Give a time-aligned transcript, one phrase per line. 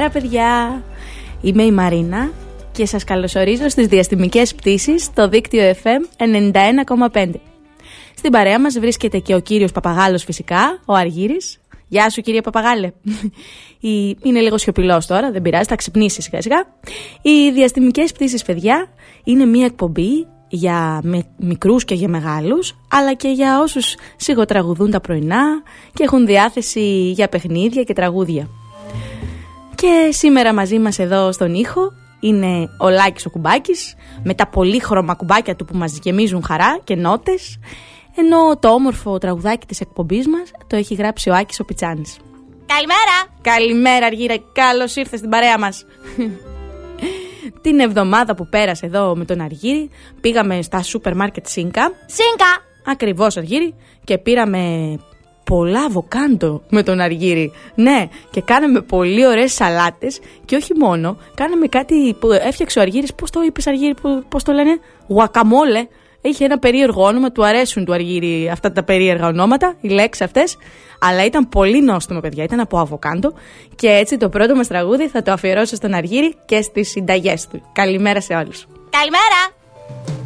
[0.00, 0.82] Καλημέρα παιδιά,
[1.40, 2.30] είμαι η Μαρίνα
[2.72, 6.24] και σας καλωσορίζω στις διαστημικές πτήσεις στο δίκτυο FM
[7.12, 7.30] 91,5.
[8.16, 11.60] Στην παρέα μας βρίσκεται και ο κύριος Παπαγάλος φυσικά, ο Αργύρης.
[11.88, 12.90] Γεια σου κύριε Παπαγάλε.
[13.80, 14.16] Η...
[14.22, 16.64] Είναι λίγο σιωπηλός τώρα, δεν πειράζει, θα ξυπνήσει σιγά σιγά.
[17.22, 18.88] Οι διαστημικές πτήσεις παιδιά
[19.24, 25.00] είναι μια εκπομπή για με- μικρούς και για μεγάλους, αλλά και για όσους σιγοτραγουδούν τα
[25.00, 25.62] πρωινά
[25.94, 28.48] και έχουν διάθεση για παιχνίδια και τραγούδια.
[29.80, 35.14] Και σήμερα μαζί μας εδώ στον ήχο είναι ο Λάκης ο Κουμπάκης με τα πολύχρωμα
[35.14, 37.58] κουμπάκια του που μας γεμίζουν χαρά και νότες
[38.16, 42.16] ενώ το όμορφο τραγουδάκι της εκπομπής μας το έχει γράψει ο Άκης ο Πιτσάνης.
[42.66, 43.40] Καλημέρα!
[43.40, 45.86] Καλημέρα Αργύρα, καλώς ήρθες στην παρέα μας.
[47.62, 52.64] Την εβδομάδα που πέρασε εδώ με τον Αργύρη πήγαμε στα σούπερ μάρκετ Σίνκα Σίνκα!
[52.86, 53.74] Ακριβώς Αργύρη
[54.04, 54.94] και πήραμε
[55.50, 57.52] πολλά αβοκάντο με τον Αργύρη.
[57.74, 63.14] Ναι, και κάναμε πολύ ωραίες σαλάτες και όχι μόνο, κάναμε κάτι που έφτιαξε ο Αργύρης,
[63.14, 64.78] πώς το είπες Αργύρη, που- πώς το λένε,
[65.08, 65.86] γουακαμόλε.
[66.22, 70.56] Είχε ένα περίεργο όνομα, του αρέσουν του Αργύρη αυτά τα περίεργα ονόματα, οι λέξεις αυτές,
[71.00, 73.32] αλλά ήταν πολύ νόστιμο παιδιά, ήταν από αβοκάντο
[73.74, 77.62] και έτσι το πρώτο μας τραγούδι θα το αφιερώσω στον Αργύρη και στις συνταγές του.
[77.72, 78.66] Καλημέρα σε όλους.
[78.90, 80.19] Καλημέρα!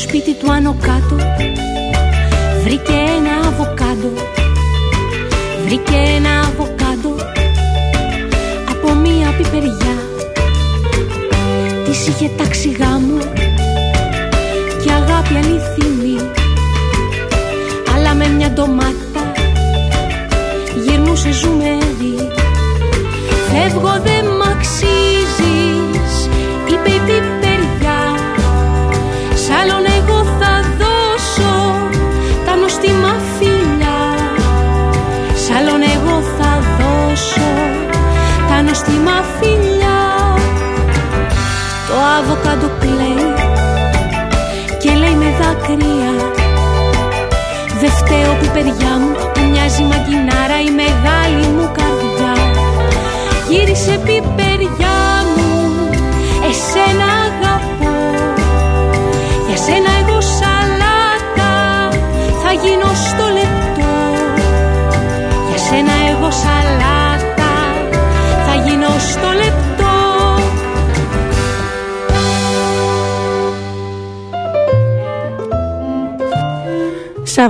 [0.00, 1.16] Σπίτι του άνω κάτω.
[2.62, 4.12] Βρήκε ένα αβοκάντο.
[5.64, 7.14] Βρήκε ένα αβοκάντο
[8.70, 9.96] Από μία πιπεριά.
[11.84, 13.18] Της είχε τάξει γάμο
[14.82, 16.20] Και αγάπη αληθινή.
[17.94, 19.32] Αλλά με μια ντομάτα
[20.84, 22.16] Γυρνούσε ζουμερή
[23.50, 26.28] Φεύγω δεν μ' αξίζεις
[26.66, 27.00] Είπε η
[39.38, 40.00] φιλιά.
[41.88, 43.34] Το αβοκάντο κλαίει
[44.78, 46.14] και λέει με δάκρυα.
[47.80, 51.69] Δε φταίω πιπεριά μου που μοιάζει μαγκινάρα η μεγάλη μου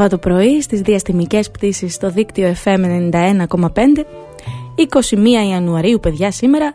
[0.00, 3.56] Σάββατο πρωί στις διαστημικές πτήσεις στο δίκτυο FM 91,5
[5.11, 6.75] 21 Ιανουαρίου παιδιά σήμερα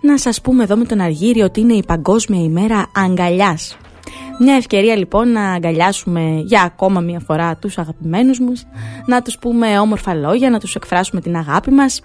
[0.00, 3.76] να σας πούμε εδώ με τον Αργύριο ότι είναι η Παγκόσμια ημέρα αγκαλιάς
[4.40, 8.66] μια ευκαιρία λοιπόν να αγκαλιάσουμε για ακόμα μια φορά τους αγαπημένους μας
[9.06, 12.02] να τους πούμε όμορφα λόγια, να τους εκφράσουμε την αγάπη μας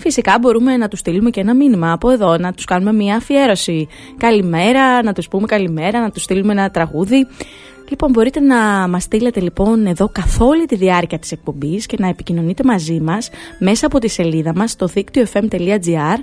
[0.00, 3.88] Φυσικά μπορούμε να τους στείλουμε και ένα μήνυμα από εδώ, να τους κάνουμε μια αφιέρωση.
[4.16, 7.26] Καλημέρα, να τους πούμε καλημέρα, να τους στείλουμε ένα τραγούδι.
[7.88, 12.08] Λοιπόν, μπορείτε να μας στείλετε λοιπόν εδώ καθ' όλη τη διάρκεια της εκπομπής και να
[12.08, 16.18] επικοινωνείτε μαζί μας μέσα από τη σελίδα μας στο δίκτυο fm.gr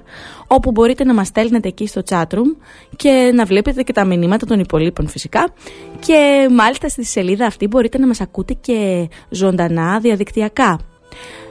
[0.47, 2.56] όπου μπορείτε να μας στέλνετε εκεί στο chatroom
[2.95, 5.53] και να βλέπετε και τα μηνύματα των υπολείπων φυσικά
[6.00, 10.79] και μάλιστα στη σελίδα αυτή μπορείτε να μας ακούτε και ζωντανά διαδικτυακά.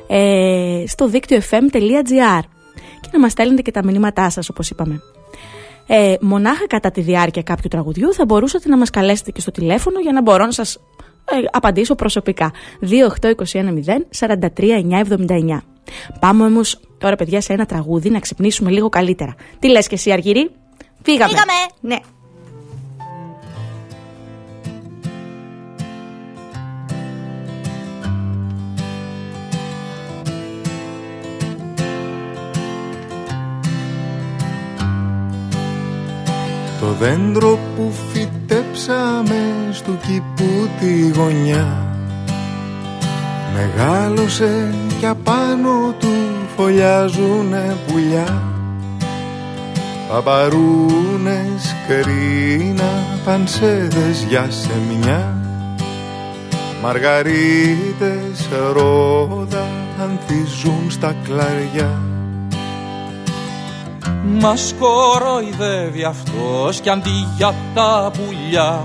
[0.06, 2.40] ε, στο δίκτυο fm.gr
[3.00, 5.00] και να μας στέλνετε και τα μηνύματά σας όπως είπαμε.
[5.86, 10.00] Ε, μονάχα κατά τη διάρκεια κάποιου τραγουδιού θα μπορούσατε να μας καλέσετε και στο τηλέφωνο
[10.00, 10.74] για να μπορώ να σας
[11.24, 12.52] ε, απαντήσω προσωπικά.
[12.80, 13.50] 28210
[14.18, 15.58] 43979.
[16.20, 19.34] Πάμε όμως τώρα παιδιά σε ένα τραγούδι να ξυπνήσουμε λίγο καλύτερα.
[19.58, 20.50] Τι λες και εσύ Αργυρή;
[21.02, 21.30] Φύγαμε.
[21.30, 21.52] Φύγαμε.
[21.80, 21.96] Ναι.
[36.84, 39.40] Το δέντρο που φυτέψαμε
[39.72, 41.66] στου κήπου τη γωνιά.
[43.54, 46.12] Μεγάλωσε κι απάνω του
[46.56, 48.42] φωλιάζουνε πουλιά.
[50.08, 55.34] Παπαρούνες, κρίνα, πανσέδες για σεμιά
[56.82, 59.66] Μαργαρίτες, ρόδα,
[60.00, 62.13] ανθίζουν στα κλαριά
[64.24, 68.82] μας κοροϊδεύει αυτός κι αντί για τα πουλιά.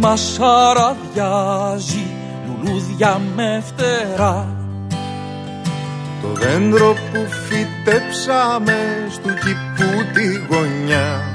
[0.00, 2.06] Μας αραδιάζει
[2.46, 4.56] λουλούδια με φτερά.
[6.22, 11.32] Το δέντρο που φυτέψαμε στου κήπου τη γωνιά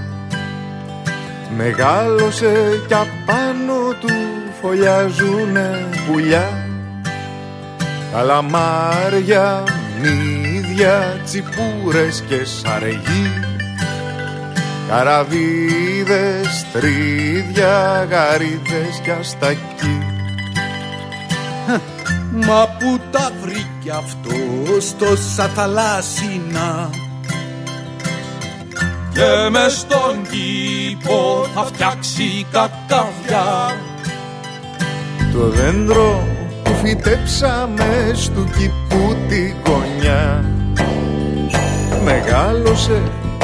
[1.57, 4.13] Μεγάλωσε κι απάνω του
[4.61, 6.65] φωλιάζουνε πουλιά.
[8.11, 9.63] Καλαμάρια,
[10.77, 13.33] μύδια, τσιπούρες και σαρεγί
[14.89, 19.97] Καραβίδες, τρίδια, γαρίδες κι αστακί
[22.31, 26.89] Μα που τα βρήκε αυτός τόσα θαλάσσινα
[29.13, 33.75] Και με στον κήπο θα φτιάξει κακαβιά
[35.33, 36.27] Το δέντρο
[36.63, 40.56] που φυτέψαμε στου κήπου τη γωνιά
[42.03, 43.01] Μεγάλωσε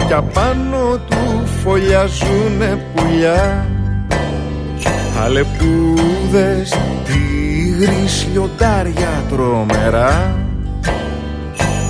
[0.08, 3.68] κι απάνω του φωλιάζουνε πουλιά.
[5.24, 10.36] Αλεπούδες, τίγρης, λιοντάρια τρομερά.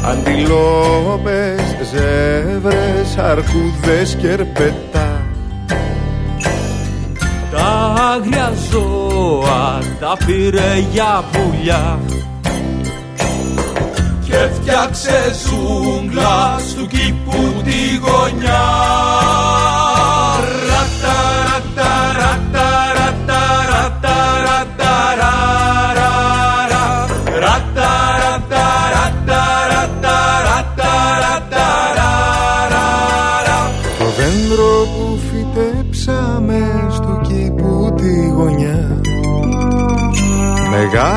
[0.06, 1.62] Αντιλόπες,
[1.92, 5.22] ζεύρες, αρκούδες και ερπετά.
[7.52, 12.00] Τα άγρια ζώα τα πήρε για πουλιά
[14.34, 18.64] Και φτιάξε ζούγκλα στου κήπου τη γωνιά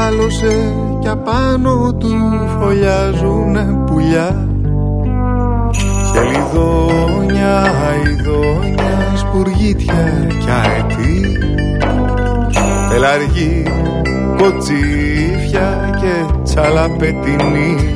[0.09, 2.09] Μεγάλωσε κι απάνω του
[2.59, 4.49] φωλιάζουνε πουλιά.
[6.13, 11.39] Και λιδόνια, αηδόνια, σπουργίτια κι αετή.
[12.89, 13.63] Πελαργή,
[14.37, 17.96] κοτσίφια και τσαλαπετινή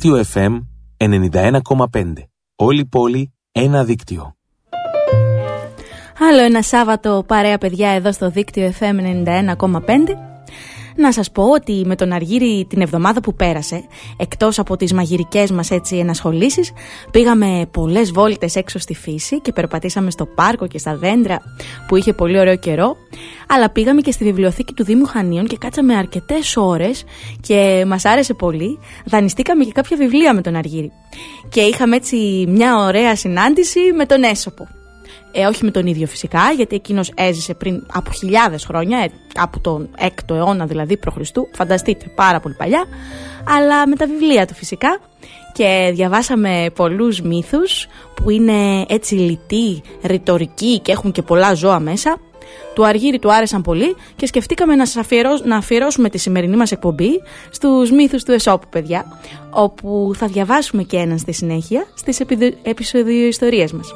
[0.00, 0.60] Δίκτυο FM
[0.96, 2.12] 91,5.
[2.56, 4.36] Όλη πόλη, ένα δίκτυο.
[6.18, 10.27] Άλλο ένα Σάββατο παρέα παιδιά εδώ στο δίκτυο FM 91,5.
[11.00, 13.84] Να σας πω ότι με τον Αργύρι την εβδομάδα που πέρασε,
[14.16, 16.72] εκτός από τις μαγειρικές μας έτσι ενασχολήσεις,
[17.10, 21.38] πήγαμε πολλές βόλτες έξω στη φύση και περπατήσαμε στο πάρκο και στα δέντρα
[21.88, 22.96] που είχε πολύ ωραίο καιρό,
[23.48, 27.04] αλλά πήγαμε και στη βιβλιοθήκη του Δήμου Χανίων και κάτσαμε αρκετές ώρες
[27.40, 28.78] και μας άρεσε πολύ.
[29.04, 30.92] Δανειστήκαμε και κάποια βιβλία με τον Αργύρι.
[31.48, 34.77] Και είχαμε έτσι μια ωραία συνάντηση με τον Έσωπο.
[35.32, 39.60] Ε, όχι με τον ίδιο φυσικά, γιατί εκείνος έζησε πριν από χιλιάδες χρόνια, ε, κάπου
[39.60, 41.16] τον 6ο αιώνα δηλαδή π.Χ.
[41.52, 42.84] Φανταστείτε, πάρα πολύ παλιά.
[43.48, 45.00] Αλλά με τα βιβλία του φυσικά.
[45.52, 52.18] Και διαβάσαμε πολλούς μύθους που είναι έτσι λιτοί, ρητορικοί και έχουν και πολλά ζώα μέσα.
[52.74, 56.72] Του Αργύρι του άρεσαν πολύ και σκεφτήκαμε να, σας αφιερώ- να αφιερώσουμε τη σημερινή μας
[56.72, 59.20] εκπομπή στους μύθους του Εσώπου, παιδιά,
[59.50, 62.20] όπου θα διαβάσουμε και έναν στη συνέχεια στις
[62.62, 63.94] επεισοδιοϊστορίες μας.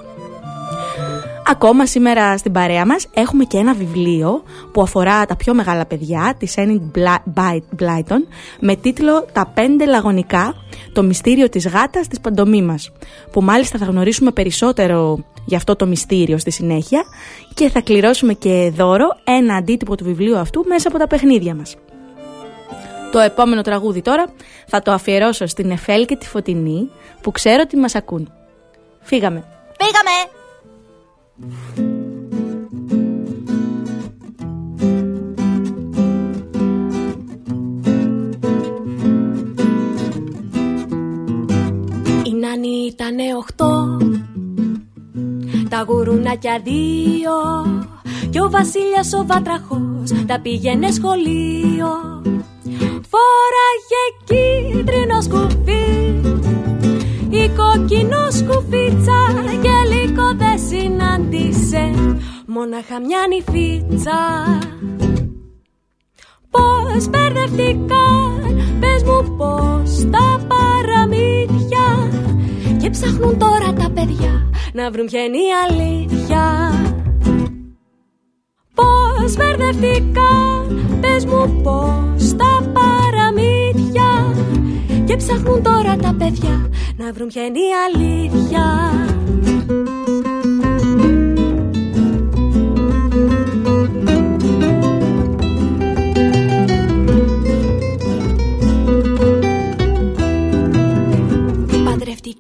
[1.47, 6.35] Ακόμα σήμερα στην παρέα μας έχουμε και ένα βιβλίο που αφορά τα πιο μεγάλα παιδιά
[6.39, 8.27] της Enid Bla- Bly- Blyton
[8.61, 10.55] με τίτλο «Τα πέντε λαγωνικά,
[10.93, 12.93] το μυστήριο της γάτας της παντομήμας»
[13.33, 17.05] που μάλιστα θα γνωρίσουμε περισσότερο για αυτό το μυστήριο στη συνέχεια
[17.55, 21.77] και θα κληρώσουμε και δώρο ένα αντίτυπο του βιβλίου αυτού μέσα από τα παιχνίδια μας.
[23.13, 24.25] Το επόμενο τραγούδι τώρα
[24.67, 28.33] θα το αφιερώσω στην Εφέλ και τη Φωτεινή που ξέρω ότι μας ακούν.
[29.01, 29.45] Φύγαμε!
[29.81, 30.42] Φύγαμε!
[31.43, 31.45] Η
[42.35, 43.99] Νάνη ήτανε οχτώ
[45.69, 47.33] Τα γουρουνάκια δύο
[48.31, 52.12] Κι ο Βασίλιας ο Βάτραχος Τα πήγαινε σχολείο
[62.55, 64.21] Μόναχα μια νυφίτσα.
[66.51, 72.11] Πώς μπερδευτήκαν, πες μου πώς τα παραμύθια.
[72.81, 76.73] Και ψάχνουν τώρα τα παιδιά να βρουν ποια είναι η αλήθεια.
[78.75, 84.35] Πώς μπερδευτήκαν, πες μου πώς τα παραμύθια.
[85.05, 88.93] Και ψάχνουν τώρα τα παιδιά να βρουν ποια είναι η αλήθεια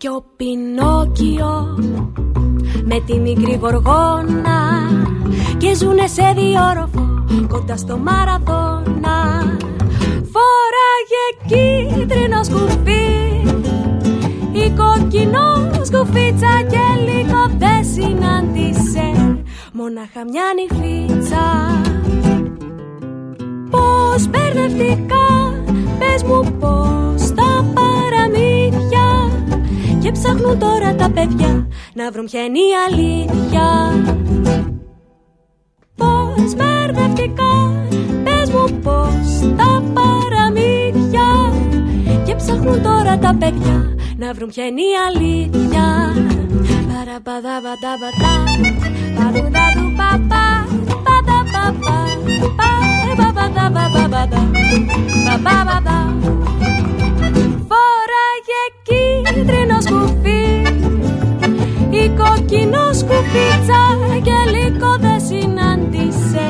[0.02, 1.78] Παντρεύτηκε ο Πινόκιο
[2.84, 4.90] με τη μικρή γοργόνα
[5.58, 9.18] και ζουνε σε διόροφο κοντά στο Μαραδόνα.
[10.32, 13.10] Φόραγε κίτρινο σκουφί
[14.52, 19.12] η κόκκινο σκουφίτσα και λίγο δεν συνάντησε
[19.72, 21.44] μόναχα μια νυφίτσα.
[23.70, 25.31] Πώς μπερδευτικά,
[30.52, 33.66] ψάχνουν τώρα τα παιδιά να βρουν ποια είναι η αλήθεια.
[35.96, 37.52] Πώς μπερδευτικά,
[38.24, 41.28] πες μου πώς τα παραμύθια
[42.24, 45.86] και ψάχνουν τώρα τα παιδιά να βρουν ποια είναι η αλήθεια.
[46.88, 48.34] Παραπαδά, πατά, πατά,
[49.74, 50.66] του παπά,
[51.04, 52.06] πατά, παπά,
[53.72, 54.52] παπά, παπά,
[57.72, 60.62] Φόραγε κίτρινος σκουφί
[62.02, 63.82] η κόκκινος σκουφίτσα
[64.22, 66.46] και λίγο δεν συνάντησε.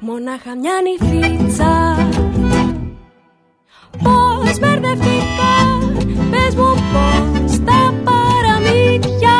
[0.00, 1.96] Μόναχα μια νυφίτσα.
[4.02, 5.54] Πώς μπερδευτικά,
[6.30, 9.38] πες μου πώς τα παραμύθια.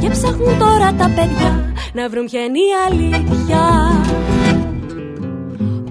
[0.00, 3.62] Και ψάχνουν τώρα τα παιδιά να βρουν ποια είναι η αλήθεια.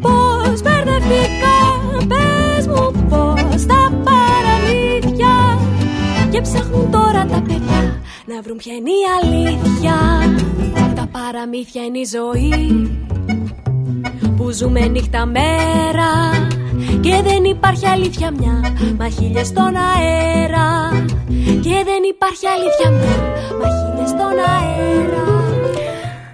[0.01, 1.57] Πώς μπερδευτικά,
[2.07, 3.30] πες μου πώς
[6.41, 9.95] Και ψάχνουν τώρα τα παιδιά να βρουν ποια είναι η αλήθεια.
[10.95, 12.89] Τα παραμύθια είναι η ζωή
[14.37, 16.11] που ζούμε νύχτα μέρα.
[17.01, 20.89] Και δεν υπάρχει αλήθεια μια μα χίλιες στον αέρα.
[21.61, 23.17] Και δεν υπάρχει αλήθεια μια
[23.59, 25.30] μα χίλιες στον αέρα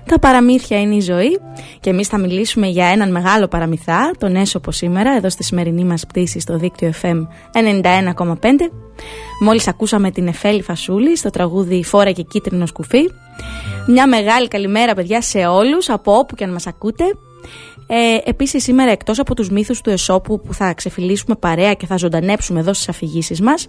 [0.08, 1.40] Τα παραμύθια είναι η ζωή
[1.80, 6.06] και εμείς θα μιλήσουμε για έναν μεγάλο παραμυθά, τον Έσωπο σήμερα, εδώ στη σημερινή μας
[6.06, 8.24] πτήση στο δίκτυο FM 91,5.
[9.44, 13.04] Μόλις ακούσαμε την Εφέλη Φασούλη στο τραγούδι «Φόρα και κίτρινο σκουφί».
[13.88, 17.04] Μια μεγάλη καλημέρα παιδιά σε όλους, από όπου και αν μας ακούτε.
[17.90, 21.98] Ε, επίσης σήμερα εκτός από τους μύθους του Εσώπου που θα ξεφυλίσουμε παρέα και θα
[21.98, 23.68] ζωντανέψουμε εδώ στις αφηγήσεις μας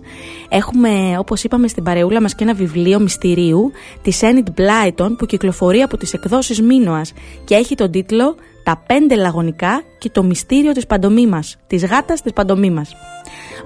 [0.49, 3.73] έχουμε όπως είπαμε στην παρεούλα μας και ένα βιβλίο μυστηρίου
[4.03, 7.13] της Enid Blyton που κυκλοφορεί από τις εκδόσεις Μίνωας
[7.45, 12.33] και έχει τον τίτλο «Τα πέντε λαγωνικά και το μυστήριο της παντομήμας, της γάτας της
[12.33, 12.95] παντομήμας».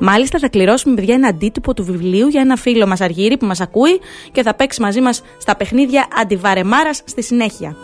[0.00, 3.60] Μάλιστα θα κληρώσουμε παιδιά ένα αντίτυπο του βιβλίου για ένα φίλο μας Αργύρι που μας
[3.60, 4.00] ακούει
[4.32, 7.76] και θα παίξει μαζί μας στα παιχνίδια αντιβαρεμάρας στη συνέχεια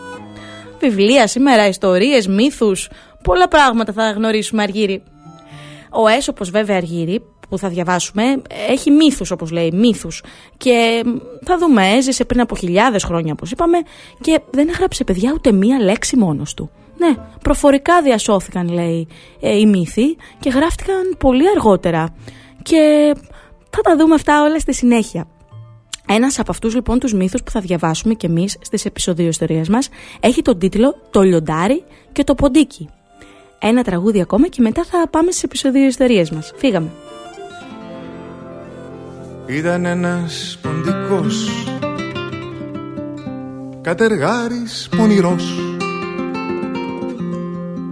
[0.79, 2.89] βιβλία σήμερα, ιστορίες, μύθους,
[3.23, 5.03] πολλά πράγματα θα γνωρίσουμε Αργύρι.
[5.91, 8.23] Ο έσωπος βέβαια Αργύρι που θα διαβάσουμε
[8.69, 10.23] έχει μύθους όπως λέει, μύθους
[10.57, 11.03] και
[11.45, 13.77] θα δούμε έζησε πριν από χιλιάδες χρόνια όπως είπαμε
[14.21, 16.69] και δεν έγραψε παιδιά ούτε μία λέξη μόνος του.
[16.97, 19.07] Ναι, προφορικά διασώθηκαν λέει
[19.39, 22.15] ε, οι μύθοι και γράφτηκαν πολύ αργότερα
[22.63, 23.13] και
[23.69, 25.27] θα τα δούμε αυτά όλα στη συνέχεια.
[26.11, 29.89] Ένας από αυτούς λοιπόν τους μύθους που θα διαβάσουμε κι εμείς στις επεισοδίου ιστορίας μας
[30.19, 32.89] έχει τον τίτλο «Το λιοντάρι και το ποντίκι».
[33.59, 36.53] Ένα τραγούδι ακόμα και μετά θα πάμε στις επεισοδίου ιστορίες μας.
[36.55, 36.91] Φύγαμε.
[39.45, 41.65] Ήταν ένας ποντικός
[43.81, 45.73] Κατεργάρης πονηρός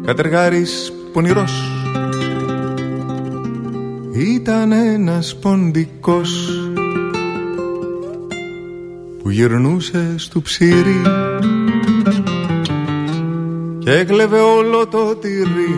[0.05, 1.71] Κατεργάρης πονηρός
[4.13, 6.49] Ήταν ένας ποντικός
[9.27, 11.01] Που γυρνούσε στο ψήρι
[13.79, 15.75] Και έκλεβε όλο το τυρί.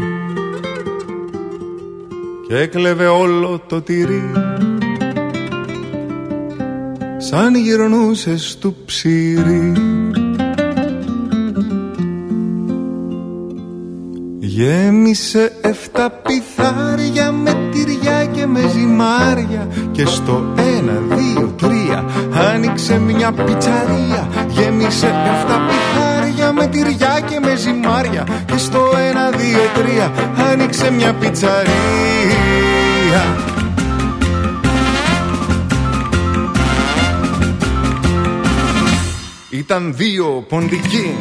[2.47, 4.31] Και έκλεβε όλο το τυρί.
[7.17, 9.73] Σαν γυρνούσες του ψήρι.
[14.39, 21.78] Γέμισε εφτά πιθάρια με τυριά και με ζυμάρια Και στο ένα, δύο, τρία
[22.53, 28.79] άνοιξε μια πιτσαρία Γέμισε εφτά πιθάρια με τυριά και με ζυμάρια Και στο
[29.09, 30.11] ένα, δύο, τρία
[30.51, 31.69] άνοιξε μια πιτσαρία.
[39.49, 41.17] Ήταν δύο ποντικοί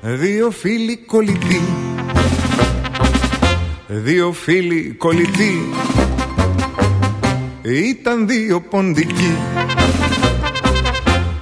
[0.00, 1.60] Δύο φίλοι κολλητοί
[3.86, 5.68] Δύο φίλοι κολλητοί
[7.66, 9.36] Ήταν δύο ποντικοί.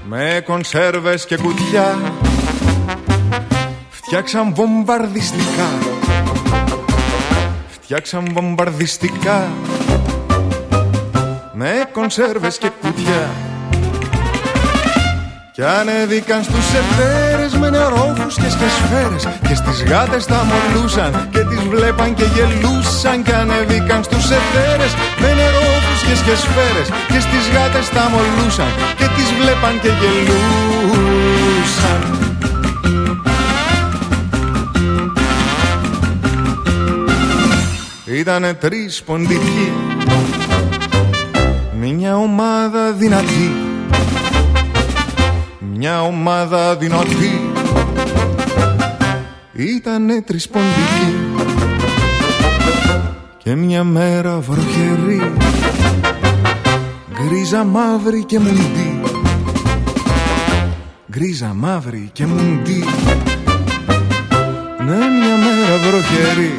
[0.08, 1.98] Με κονσέρβες και κουτιά.
[3.90, 5.68] Φτιάξαν βομβαρδιστικά.
[7.68, 9.48] Φτιάξαν βομβαρδιστικά.
[11.52, 13.30] Με κονσέρβες και κουτιά.
[15.52, 19.28] Κι ανέβηκαν στους εφαίρες με νερόφουσκες και σφαίρες.
[19.48, 23.22] Και στις γάτες τα μολούσαν και τις βλέπαν και γελούσαν.
[23.22, 25.32] Κι ανέβηκαν στους εφαίρες με
[26.02, 31.00] νερόφουσκες και σφαίρες Και στις γάτες τα μολούσαν και τις βλέπαν και γελούσαν.
[38.04, 39.72] Ήτανε τρεις ποντικοί
[41.80, 43.52] Μια ομάδα δυνατή
[45.74, 47.50] μια ομάδα δυνατή.
[49.52, 51.14] Ήτανε τρισποντική
[53.38, 55.32] Και μια μέρα βροχερή
[57.24, 59.00] Γκρίζα μαύρη και μουντή.
[61.12, 62.84] Γκρίζα μαύρη και μουντή.
[64.86, 66.54] Ναι μια μέρα βροχερή.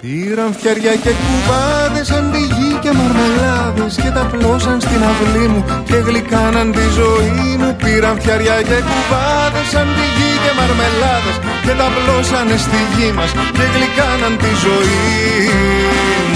[0.00, 6.72] Πήραν φτιαριά και κουβάδες αντιγεί και μαρμελάδες Και τα πλώσαν στην αυλή μου και γλυκάναν
[6.72, 7.76] τη ζωή μου.
[7.76, 14.36] Πήραν φτιαριά και κουβάδες αντιγεί και μαρμελάδες Και τα πλώσανε στη γη μας και γλυκάναν
[14.42, 14.98] τη ζωή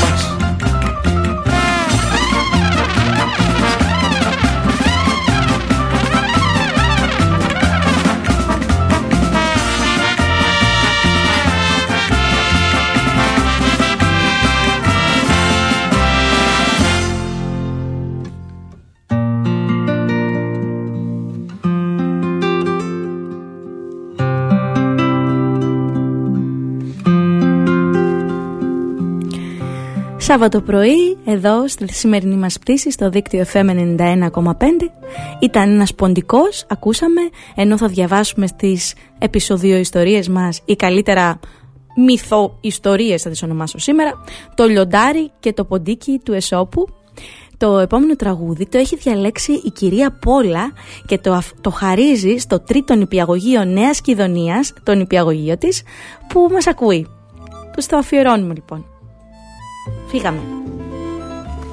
[0.00, 0.31] μας
[30.32, 34.40] Σάββατο πρωί, εδώ στη σημερινή μας πτήση στο δίκτυο FM 91,5
[35.40, 37.20] ήταν ένας ποντικός, ακούσαμε,
[37.54, 41.40] ενώ θα διαβάσουμε στις επεισοδιο ιστορίες μας ή καλύτερα
[41.96, 44.12] μυθο ιστορίες θα τις ονομάσω σήμερα,
[44.54, 46.88] το λιοντάρι και το ποντίκι του Εσώπου.
[47.56, 50.72] Το επόμενο τραγούδι το έχει διαλέξει η κυρία Πόλα
[51.06, 55.82] και το, αφ- το χαρίζει στο τρίτο νηπιαγωγείο Νέας Κιδωνίας, το νηπιαγωγείο της,
[56.28, 57.06] που μας ακούει.
[57.76, 58.91] Τους το αφιερώνουμε λοιπόν.
[60.06, 60.40] Φύγαμε.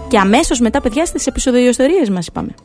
[0.07, 2.55] Και αμέσως μετά, παιδιά, στις επεισοδιοστορίες μας είπαμε.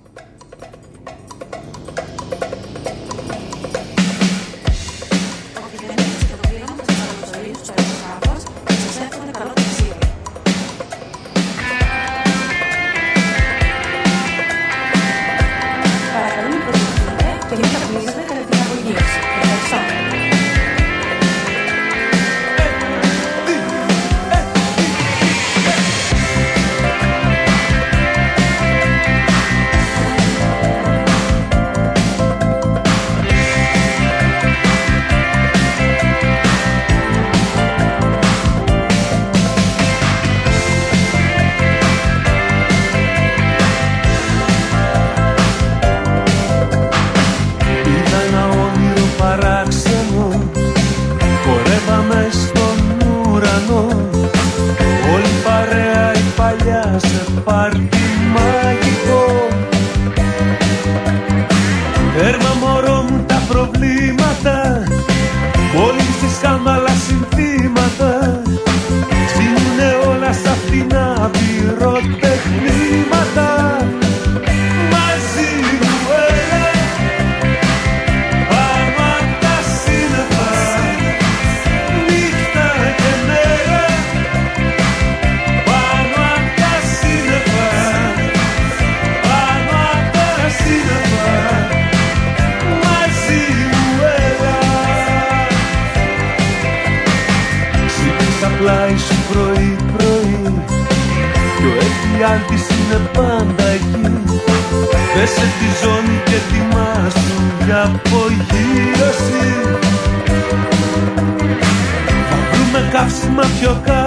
[113.64, 114.03] Καύσιμα πιο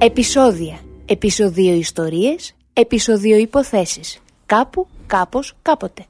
[0.00, 0.78] Επισόδια.
[1.06, 2.54] Επισοδίο ιστορίες.
[2.72, 4.18] Επισοδίο υποθέσεις.
[4.46, 6.04] Κάπου, κάπως, κάποτε.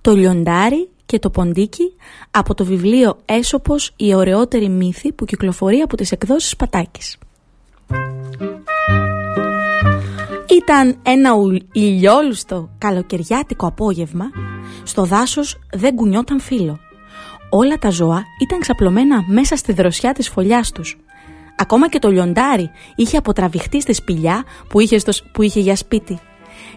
[0.00, 1.92] Το λιοντάρι και το ποντίκι
[2.30, 7.16] από το βιβλίο «Έσωπος η ωραιότερη μύθη» που κυκλοφορεί από τις εκδόσεις Πατάκης.
[10.48, 14.24] Ήταν ένα ου- ηλιόλουστο καλοκαιριάτικο απόγευμα.
[14.82, 16.78] Στο δάσος δεν κουνιόταν φύλλο.
[17.50, 20.98] Όλα τα ζώα ήταν ξαπλωμένα μέσα στη δροσιά της φωλιάς τους.
[21.56, 25.76] Ακόμα και το λιοντάρι είχε αποτραβηχτεί στη σπηλιά που είχε, στο, σ- που είχε για
[25.76, 26.18] σπίτι.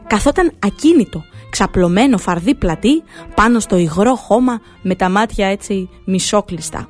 [0.07, 3.03] Καθόταν ακίνητο, ξαπλωμένο φαρδί πλατή
[3.35, 6.89] πάνω στο υγρό χώμα με τα μάτια έτσι μισόκλειστα.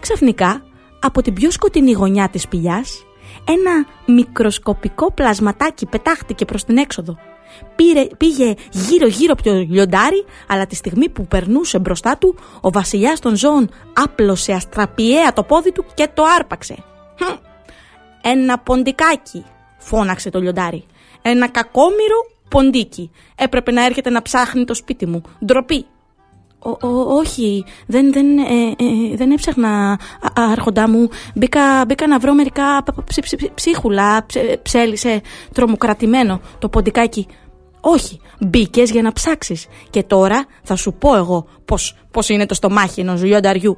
[0.00, 0.62] Ξαφνικά,
[1.00, 3.04] από την πιο σκοτεινή γωνιά της σπηλιάς,
[3.44, 7.16] ένα μικροσκοπικό πλασματάκι πετάχτηκε προς την έξοδο.
[7.76, 13.20] Πήρε, πήγε γύρω-γύρω από το λιοντάρι, αλλά τη στιγμή που περνούσε μπροστά του, ο βασιλιάς
[13.20, 16.84] των ζώων άπλωσε αστραπιαία το πόδι του και το άρπαξε.
[17.24, 17.36] «Χμ,
[18.22, 19.44] Ένα ποντικάκι,
[19.78, 20.84] φώναξε το λιοντάρι.
[21.22, 22.16] Ένα κακόμοιρο
[22.48, 23.10] ποντίκι.
[23.36, 25.22] Έπρεπε να έρχεται να ψάχνει το σπίτι μου.
[25.44, 25.86] Ντροπή.
[26.62, 28.42] «Ο- ο- όχι, δεν, δεν, ε,
[28.78, 31.08] ε, δεν έψαχνα α- α, άρχοντά μου.
[31.34, 35.20] Μπήκα, μπήκα να βρω μερικά π- ψ- ψ- ψίχουλα, ψ- ψέλισε
[35.52, 37.26] τρομοκρατημένο το ποντικάκι.
[37.80, 39.66] Όχι, μπήκες για να ψάξεις.
[39.90, 43.76] Και τώρα θα σου πω εγώ πώς, πώς είναι το στομάχι ενός λιονταριού.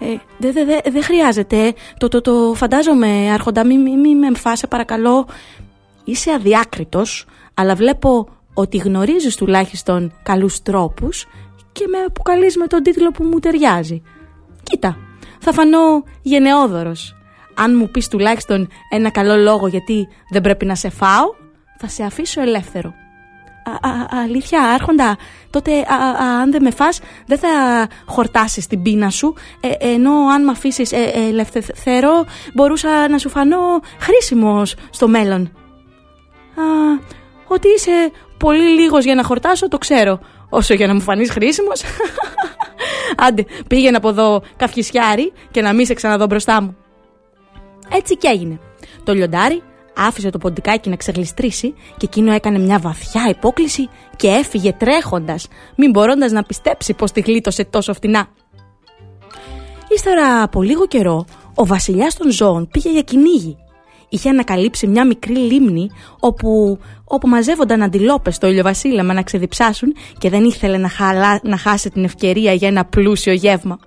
[0.00, 1.74] Ε, δεν δε, δε, δεν χρειάζεται.
[1.98, 5.26] Το, το, το φαντάζομαι, Άρχοντα, μη, μη, μη με εμφάσε παρακαλώ.
[6.04, 11.26] Είσαι αδιάκριτος, αλλά βλέπω ότι γνωρίζεις τουλάχιστον καλούς τρόπους
[11.72, 14.02] και με αποκαλείς με τον τίτλο που μου ταιριάζει.
[14.62, 14.96] Κοίτα,
[15.38, 17.14] θα φανώ γενναιόδωρος.
[17.54, 21.34] Αν μου πεις τουλάχιστον ένα καλό λόγο γιατί δεν πρέπει να σε φάω,
[21.78, 22.94] θα σε αφήσω ελεύθερο.
[23.64, 25.16] Α, α, αλήθεια, άρχοντα,
[25.50, 27.48] τότε α, α, α, αν δεν με φας, δεν θα
[28.06, 33.80] χορτάσεις την πείνα σου, ε, ενώ αν με αφήσεις ε, ελευθερό, μπορούσα να σου φανώ
[33.98, 35.42] χρήσιμος στο μέλλον.
[36.54, 36.62] Α,
[37.46, 40.20] ότι είσαι πολύ λίγος για να χορτάσω, το ξέρω.
[40.48, 41.82] Όσο για να μου φανείς χρήσιμος.
[43.26, 46.76] Άντε, πήγαινε από εδώ καυχισιάρι και να μην σε ξαναδώ μπροστά μου.
[47.92, 48.60] Έτσι και έγινε.
[49.04, 49.62] Το λιοντάρι
[50.00, 55.90] άφησε το ποντικάκι να ξεγλιστρήσει και εκείνο έκανε μια βαθιά υπόκληση και έφυγε τρέχοντας, μην
[55.90, 58.28] μπορώντας να πιστέψει πως τη γλίτωσε τόσο φτηνά.
[59.94, 63.56] Ύστερα από λίγο καιρό, ο βασιλιάς των ζώων πήγε για κυνήγι.
[64.08, 70.44] Είχε ανακαλύψει μια μικρή λίμνη όπου, όπου μαζεύονταν αντιλόπες στο ηλιοβασίλεμα να ξεδιψάσουν και δεν
[70.44, 73.78] ήθελε να, χαλά, να χάσει την ευκαιρία για ένα πλούσιο γεύμα.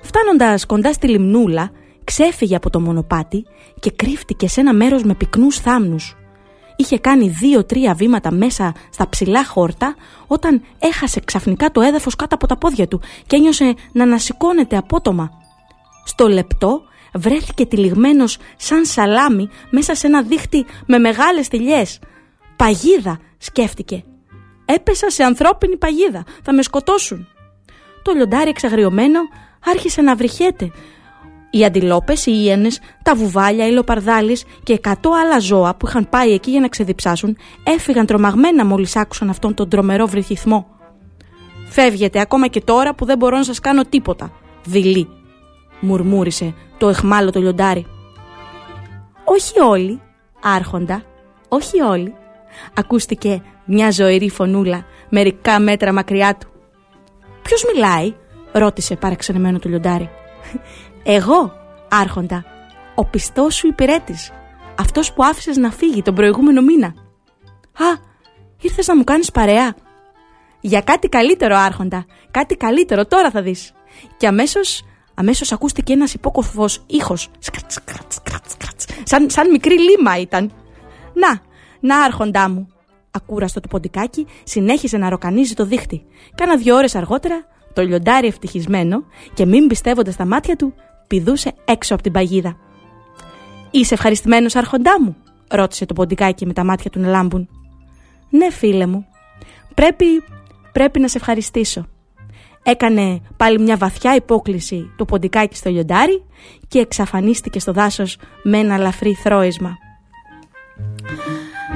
[0.00, 1.70] Φτάνοντας κοντά στη λιμνούλα,
[2.04, 3.44] ξέφυγε από το μονοπάτι
[3.80, 6.16] και κρύφτηκε σε ένα μέρος με πυκνούς θάμνους.
[6.76, 9.94] Είχε κάνει δύο-τρία βήματα μέσα στα ψηλά χόρτα
[10.26, 15.30] όταν έχασε ξαφνικά το έδαφος κάτω από τα πόδια του και ένιωσε να ανασηκώνεται απότομα.
[16.04, 16.82] Στο λεπτό
[17.14, 21.98] βρέθηκε τυλιγμένος σαν σαλάμι μέσα σε ένα δίχτυ με μεγάλες θηλιές.
[22.56, 24.04] Παγίδα, σκέφτηκε.
[24.64, 26.24] Έπεσα σε ανθρώπινη παγίδα.
[26.42, 27.26] Θα με σκοτώσουν.
[28.02, 29.20] Το λιοντάρι εξαγριωμένο
[29.64, 30.70] άρχισε να βρυχέται.
[31.54, 36.32] Οι αντιλόπες, οι ίενες, τα βουβάλια, οι λοπαρδάλει και εκατό άλλα ζώα που είχαν πάει
[36.32, 40.66] εκεί για να ξεδιψάσουν έφυγαν τρομαγμένα μόλις άκουσαν αυτόν τον τρομερό βρυχυθμό.
[41.68, 44.32] Φεύγετε ακόμα και τώρα που δεν μπορώ να σας κάνω τίποτα.
[44.64, 45.08] Δειλή,
[45.80, 47.86] μουρμούρισε το εχμάλωτο λιοντάρι.
[49.24, 50.00] Όχι όλοι,
[50.42, 51.02] άρχοντα,
[51.48, 52.14] όχι όλοι.
[52.74, 56.48] Ακούστηκε μια ζωηρή φωνούλα μερικά μέτρα μακριά του.
[57.42, 58.14] Ποιος μιλάει,
[58.52, 60.10] ρώτησε παραξενεμένο το λιοντάρι.
[61.04, 61.52] Εγώ,
[61.90, 62.44] άρχοντα,
[62.94, 64.32] ο πιστός σου υπηρέτης.
[64.78, 66.86] Αυτός που άφησες να φύγει τον προηγούμενο μήνα.
[67.72, 67.98] Α,
[68.60, 69.74] ήρθες να μου κάνεις παρέα.
[70.60, 72.06] Για κάτι καλύτερο, άρχοντα.
[72.30, 73.72] Κάτι καλύτερο, τώρα θα δεις.
[74.16, 74.84] Και αμέσως
[75.14, 77.28] αμέσως ακούστηκε ένας υπόκοφος ήχος.
[77.38, 78.80] Σκρατ, σκρατ, σκρατ, σκρατ.
[79.02, 80.52] Σαν, σαν μικρή λίμα ήταν.
[81.12, 81.40] Να,
[81.80, 82.68] να, άρχοντά μου.
[83.10, 86.04] Ακούραστο το ποντικάκι συνέχισε να ροκανίζει το δίχτυ.
[86.34, 90.74] Κάνα δύο ώρες αργότερα, το λιοντάρι ευτυχισμένο και μην πιστεύοντας τα μάτια του,
[91.12, 92.56] πηδούσε έξω από την παγίδα.
[93.70, 95.16] Είσαι ευχαριστημένος, Άρχοντά μου,
[95.48, 97.48] ρώτησε το ποντικάκι με τα μάτια του να λάμπουν.
[98.30, 99.06] Ναι, φίλε μου.
[99.74, 100.06] Πρέπει,
[100.72, 101.86] πρέπει να σε ευχαριστήσω.
[102.62, 106.24] Έκανε πάλι μια βαθιά υπόκληση το ποντικάκι στο λιοντάρι
[106.68, 109.76] και εξαφανίστηκε στο δάσος με ένα λαφρύ θρόισμα.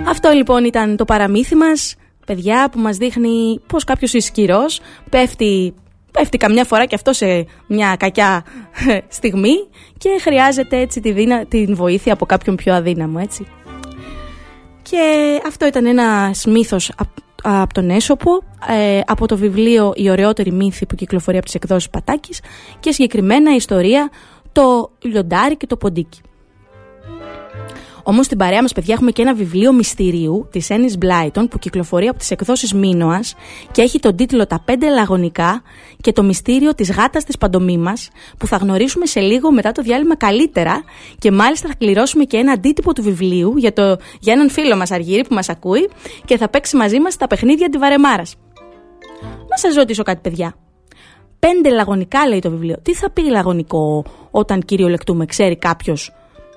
[0.06, 1.96] Αυτό λοιπόν ήταν το παραμύθι μας,
[2.26, 5.74] παιδιά, που μας δείχνει πως κάποιος ισχυρός πέφτει,
[6.16, 8.44] πέφτει καμιά φορά και αυτό σε μια κακιά
[9.08, 13.46] στιγμή και χρειάζεται έτσι τη δίνα, την βοήθεια από κάποιον πιο αδύναμο, έτσι.
[14.82, 14.98] Και
[15.46, 16.92] αυτό ήταν ένας μύθος
[17.42, 21.90] από τον Έσοπο, ε, από το βιβλίο «Η ωραιότερη μύθη» που κυκλοφορεί από τις εκδόσεις
[21.90, 22.40] Πατάκης
[22.80, 24.10] και συγκεκριμένα η ιστορία
[24.52, 26.20] «Το λιοντάρι και το ποντίκι».
[28.08, 32.08] Όμως στην παρέα μας, παιδιά, έχουμε και ένα βιβλίο μυστηρίου της Έννη Μπλάιτον που κυκλοφορεί
[32.08, 33.20] από τις εκδόσεις Μίνωα
[33.70, 35.62] και έχει τον τίτλο Τα πέντε λαγωνικά
[36.00, 37.92] και το μυστήριο της γάτας της παντομήμα
[38.38, 40.84] που θα γνωρίσουμε σε λίγο μετά το διάλειμμα καλύτερα
[41.18, 44.90] και μάλιστα θα κληρώσουμε και ένα αντίτυπο του βιβλίου για, το, για έναν φίλο μας
[44.90, 45.88] Αργύρι που μας ακούει
[46.24, 48.22] και θα παίξει μαζί μας τα παιχνίδια τη Βαρεμάρα.
[49.48, 50.54] Να σας ρωτήσω κάτι, παιδιά.
[51.38, 52.76] Πέντε λαγωνικά λέει το βιβλίο.
[52.82, 56.12] Τι θα πει λαγωνικό όταν κυριολεκτούμε, ξέρει κάποιος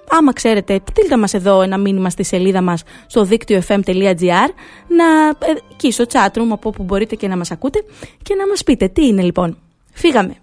[0.10, 4.50] άμα ξέρετε, στείλτε μας εδώ ένα μήνυμα στη σελίδα μας στο δίκτυο fm.gr
[4.88, 7.84] να, ε, εκεί στο chatroom από όπου μπορείτε και να μας ακούτε
[8.24, 9.58] και να μας πείτε τι είναι λοιπόν;
[9.94, 10.36] Φύγαμε.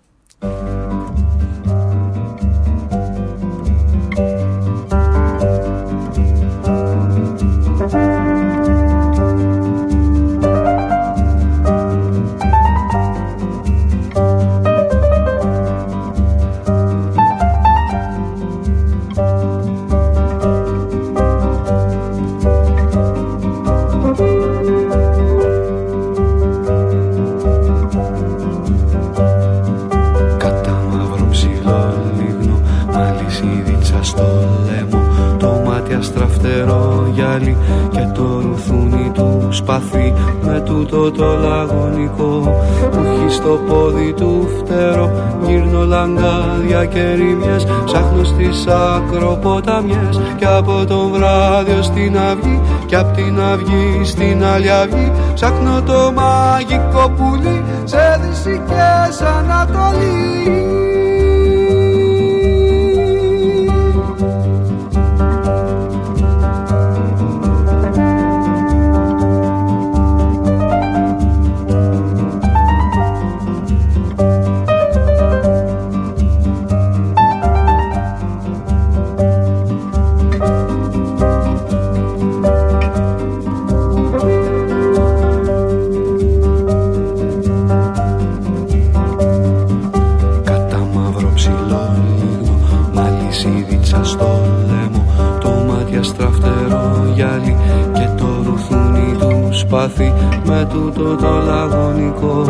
[40.77, 42.63] Τούτο το λαγωνικό.
[42.91, 45.11] Που έχει στο πόδι του φτερό
[45.47, 50.21] Γύρνω λαγκάδια και ρήμιες Ψάχνω στις ακροποταμιές.
[50.37, 55.13] Και από το βράδυ στην αυγή Και απ' την αυγή στην άλλη αυγή.
[55.35, 60.76] Ψάχνω το μαγικό πουλί Σε δύση και σ' ανατολή
[93.45, 95.05] Μαλισίδιτσα στο λαιμό
[95.41, 97.57] Το μάτι αστραφτερό γυάλι
[97.93, 100.13] Και το ρουθούνι του σπάθη
[100.45, 102.43] Με τούτο το λαγωνικό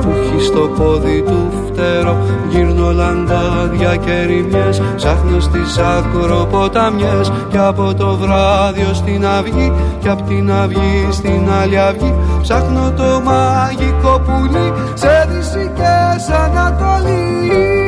[0.00, 2.16] Που έχει στο πόδι του φτερό.
[2.50, 10.08] Γύρνω λαγκάδια και ρημιές Ψάχνω στις ακροποταμιές Και από το βράδυ ως την αυγή Και
[10.08, 12.14] απ' την αυγή στην άλλη αυγή.
[12.42, 17.81] Ψάχνω το μαγικό πουλί Σε δύση και σ' ανατολή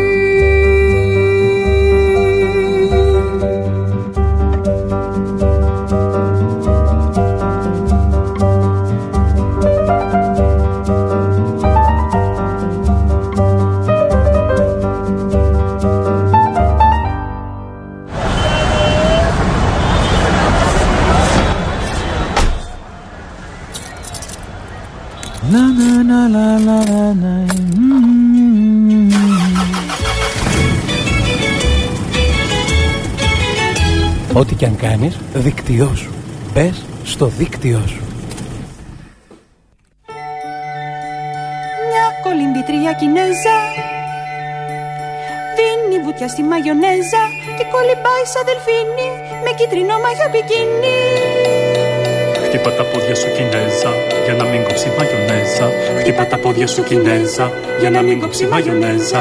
[34.45, 36.11] Ό,τι και αν κάνεις, δίκτυό σου.
[36.55, 38.03] Μπες στο δίκτυό σου.
[41.89, 43.59] Μια κολυμπήτρια Κινέζα
[45.57, 47.23] Δίνει βουτιά στη μαγιονέζα
[47.57, 49.09] Και κολυμπάει σαν δελφίνι
[49.45, 50.97] Με κίτρινο μαγιό μπικίνι
[52.47, 53.93] Χτύπα τα πόδια σου Κινέζα
[54.25, 55.67] για να μην κόψει μαγιονέζα.
[56.01, 59.21] Χτύπα τα πόδια σου Κινέζα για να μην κόψει μαγιονέζα.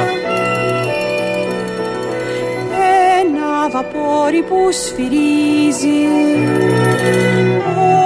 [4.24, 6.02] Βαπόρι που σφυρίζει.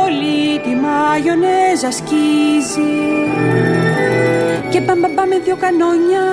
[0.05, 2.95] Όλη τη μαγιονέζα σκίζει
[4.71, 6.25] Και μπαμπαμπα με δυο κανόνια.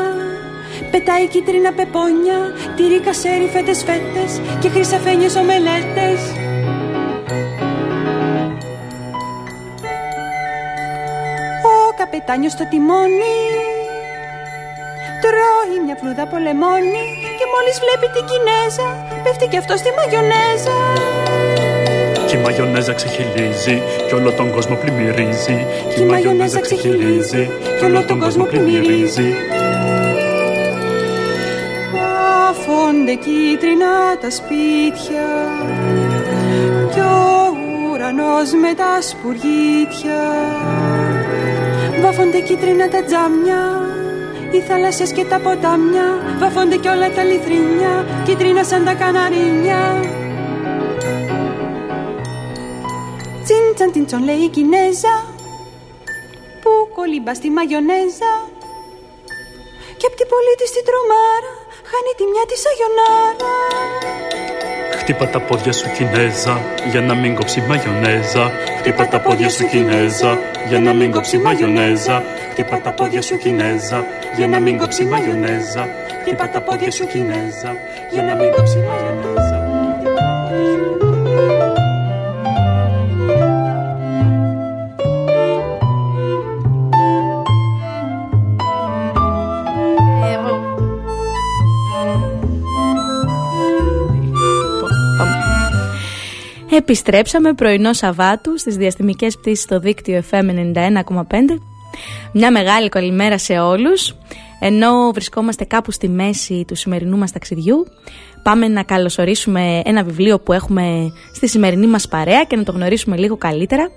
[0.92, 2.40] Πετάει κίτρινα πεπόνια.
[2.76, 4.42] Τυρί κασέρι φέτες φέτες.
[4.60, 6.20] Και χρυσαφένιες ομελέτες.
[11.64, 13.36] Ο καπετάνιος στο τιμόνι.
[15.22, 17.04] Τρώει μια φλούδα από λεμόνι
[17.40, 20.78] Και μόλις βλέπει την Κινέζα Πέφτει και αυτό στη μαγιονέζα
[22.28, 25.66] Κι η μαγιονέζα ξεχυλίζει κι όλο τον κόσμο πλημμυρίζει.
[25.94, 29.34] Κι η μαγιονέζα ξεχυλίζει κι όλο τον κόσμο πλημμυρίζει.
[31.94, 35.28] Βάφονται κίτρινα τα σπίτια
[36.94, 37.58] Κι ο
[37.92, 40.22] ουρανός με τα σπουργίτια
[42.02, 43.85] Βάφονται κίτρινα τα τζάμια
[44.56, 46.08] Οι θάλασσες και τα ποτάμια
[46.40, 47.94] Βάφονται κι όλα τα λιθρίνια
[48.26, 49.82] Κίτρινα σαν τα καναρίνια.
[53.44, 55.16] Τσιν τσαν λέει η Κινέζα
[56.62, 58.34] Που κολύμπα στη μαγιονέζα.
[59.98, 61.54] Και απ' την πολίτη στην τρομάρα
[61.90, 63.56] Χάνει τη μια της αγιονάρα.
[65.00, 66.56] Χτύπα τα πόδια σου Κινέζα
[66.92, 68.52] για να μην κόψει μαγιονέζα.
[68.80, 70.32] Χτύπα τα πόδια σου Κινέζα
[70.68, 72.24] για να μην κόψει μαγιονέζα.
[72.52, 75.88] Χτύπα τα πόδια σου Κινέζα για να μην κόψει μαγιονέζα.
[76.22, 77.76] Χτύπα τα πόδια σου Κινέζα
[78.12, 79.55] για να μην κόψει μαγιονέζα.
[96.78, 101.14] Επιστρέψαμε πρωινό Σαββάτου στις διαστημικές πτήσεις στο δίκτυο FM 91,5.
[102.34, 104.16] Μια μεγάλη καλημέρα σε όλους.
[104.60, 107.86] Ενώ βρισκόμαστε κάπου στη μέση του σημερινού μας ταξιδιού,
[108.44, 113.18] πάμε να καλωσορίσουμε ένα βιβλίο που έχουμε στη σημερινή μας παρέα και να το γνωρίσουμε
[113.18, 113.90] λίγο καλύτερα.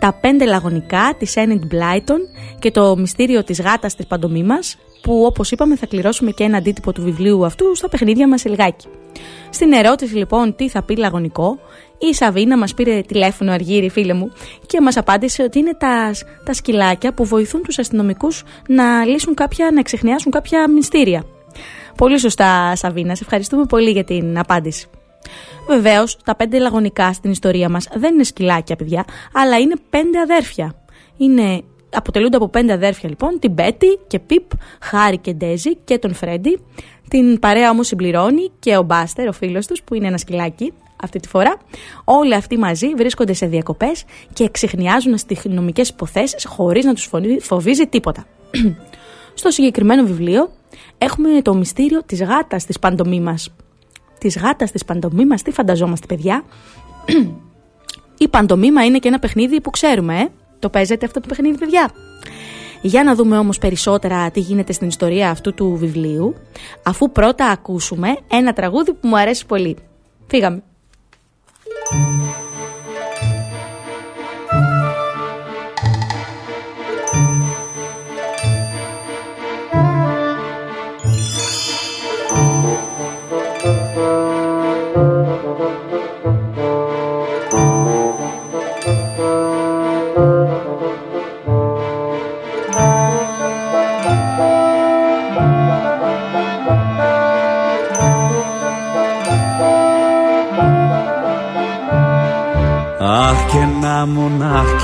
[0.00, 2.20] Τα πέντε λαγωνικά της Enid Blyton
[2.58, 6.92] και το μυστήριο της γάτας της παντομήμας, που όπως είπαμε θα κληρώσουμε και ένα αντίτυπο
[6.92, 8.86] του βιβλίου αυτού στα παιχνίδια μας σε λιγάκι.
[9.50, 11.58] Στην ερώτηση λοιπόν τι θα πει λαγωνικό,
[11.98, 14.32] η Σαβίνα μας πήρε τηλέφωνο αργύρι φίλε μου
[14.66, 16.10] και μας απάντησε ότι είναι τα,
[16.44, 21.24] τα σκυλάκια που βοηθούν τους αστυνομικούς να λύσουν κάποια, να εξεχνιάσουν κάποια μυστήρια.
[21.96, 24.86] Πολύ σωστά Σαβίνα, σε ευχαριστούμε πολύ για την απάντηση.
[25.68, 30.74] Βεβαίως, τα πέντε λαγωνικά στην ιστορία μας δεν είναι σκυλάκια, παιδιά, αλλά είναι πέντε αδέρφια.
[31.16, 31.62] Είναι,
[31.94, 34.42] αποτελούνται από πέντε αδέρφια, λοιπόν, την Μπέτι και Πιπ,
[34.80, 36.60] Χάρη και Ντέζι και τον Φρέντι.
[37.08, 40.72] Την παρέα όμως συμπληρώνει και ο Μπάστερ, ο φίλος τους, που είναι ένα σκυλάκι
[41.02, 41.56] αυτή τη φορά.
[42.04, 48.26] Όλοι αυτοί μαζί βρίσκονται σε διακοπές και εξεχνιάζουν αστυνομικέ υποθέσεις χωρίς να τους φοβίζει τίποτα.
[49.34, 50.50] Στο συγκεκριμένο βιβλίο
[50.98, 53.48] έχουμε το μυστήριο της γάτας της παντομήμας.
[54.18, 56.44] Της γάτας της παντομήμας, τι φανταζόμαστε παιδιά;
[58.18, 60.28] Η παντομήμα είναι και ένα παιχνίδι που ξέρουμε, ε;
[60.58, 61.90] Το παίζετε αυτό το παιχνίδι παιδιά;
[62.82, 66.34] Για να δούμε όμως περισσότερα τι γίνεται στην ιστορία αυτού του βιβλίου,
[66.82, 69.76] αφού πρώτα ακούσουμε ένα τραγούδι που μου αρέσει πολύ.
[70.26, 70.62] Φύγαμε.
[71.94, 72.25] Αχ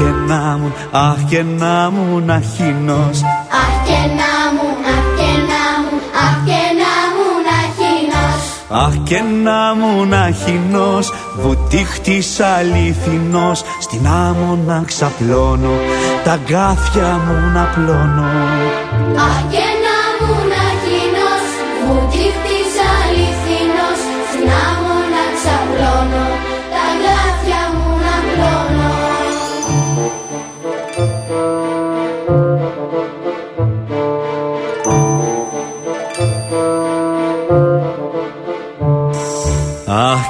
[0.02, 3.22] και να μου, αχ και να μου να χυνός
[3.60, 8.42] Αχ και να μου, αχ και να μου, αχ και να μου να χυνός
[8.84, 13.62] Αχ και να μου να χυνός Βουτύχτης αληθινός.
[13.80, 15.70] Στην άμμο να ξαπλώνω
[16.24, 18.26] Τα γκάθια μου να πλώνω.
[19.26, 19.61] Αχ και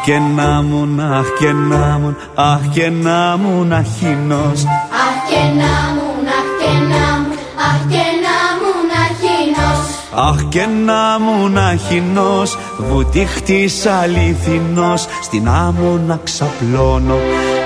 [0.04, 4.64] και να μου, αχ και να μου, αχ και να μου να χινός
[5.04, 6.06] Αχ και να μου,
[6.38, 7.34] αχ και να μου,
[7.68, 15.06] αχ και να μου να χινός Αχ και να μου να χινός, βουτύχτης αληθινός.
[15.22, 17.18] Στην άμμο να ξαπλώνω,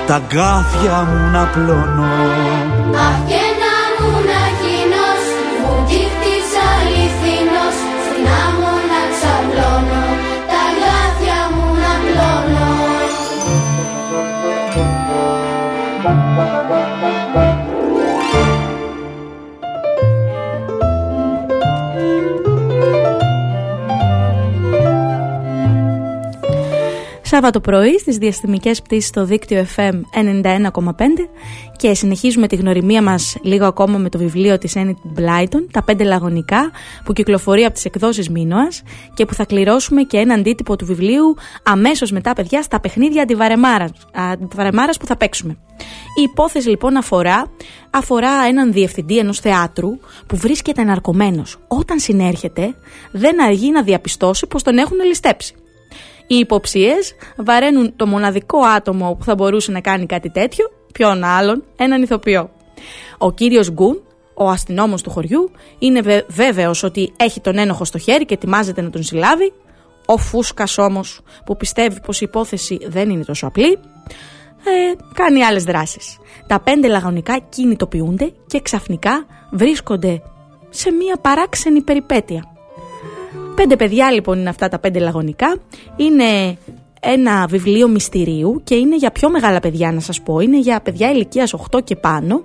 [0.07, 2.07] τα γκάθια μου να πλώνω
[27.37, 30.81] Σάββατο πρωί στις διαστημικές πτήσεις στο δίκτυο FM 91,5
[31.75, 36.03] και συνεχίζουμε τη γνωριμία μας λίγο ακόμα με το βιβλίο της Enid Blyton, τα πέντε
[36.03, 36.71] λαγωνικά
[37.03, 38.83] που κυκλοφορεί από τις εκδόσεις Μίνωας
[39.13, 43.91] και που θα κληρώσουμε και ένα αντίτυπο του βιβλίου αμέσως μετά παιδιά στα παιχνίδια αντιβαρεμάρας,
[44.13, 45.57] αντιβαρεμάρας που θα παίξουμε.
[46.19, 47.51] Η υπόθεση λοιπόν αφορά,
[47.89, 49.89] αφορά έναν διευθυντή ενός θεάτρου
[50.27, 51.57] που βρίσκεται εναρκωμένος.
[51.67, 52.75] Όταν συνέρχεται
[53.11, 55.55] δεν αργεί να διαπιστώσει πως τον έχουν ληστέψει.
[56.27, 61.63] Οι υποψίες βαραίνουν το μοναδικό άτομο που θα μπορούσε να κάνει κάτι τέτοιο, ποιον άλλον,
[61.77, 62.49] έναν ηθοποιό.
[63.17, 64.01] Ο κύριος Γκουν,
[64.33, 68.81] ο αστυνόμος του χωριού, είναι βε- βέβαιος ότι έχει τον ένοχο στο χέρι και ετοιμάζεται
[68.81, 69.53] να τον συλλάβει.
[70.05, 73.71] Ο Φούσκας όμως, που πιστεύει πως η υπόθεση δεν είναι τόσο απλή,
[74.63, 76.17] ε, κάνει άλλες δράσεις.
[76.47, 80.21] Τα πέντε λαγωνικά κινητοποιούνται και ξαφνικά βρίσκονται
[80.69, 82.56] σε μία παράξενη περιπέτεια.
[83.57, 85.57] Πέντε παιδιά λοιπόν είναι αυτά τα πέντε λαγωνικά.
[85.95, 86.57] Είναι
[86.99, 90.39] ένα βιβλίο μυστηρίου και είναι για πιο μεγάλα παιδιά να σας πω.
[90.39, 92.43] Είναι για παιδιά ηλικίας 8 και πάνω